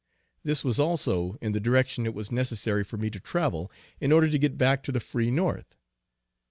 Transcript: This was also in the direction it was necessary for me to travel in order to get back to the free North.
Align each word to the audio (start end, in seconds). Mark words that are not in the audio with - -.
This 0.43 0.63
was 0.63 0.79
also 0.79 1.37
in 1.41 1.51
the 1.51 1.59
direction 1.59 2.07
it 2.07 2.15
was 2.15 2.31
necessary 2.31 2.83
for 2.83 2.97
me 2.97 3.11
to 3.11 3.19
travel 3.19 3.71
in 3.99 4.11
order 4.11 4.31
to 4.31 4.39
get 4.39 4.57
back 4.57 4.81
to 4.81 4.91
the 4.91 4.99
free 4.99 5.29
North. 5.29 5.75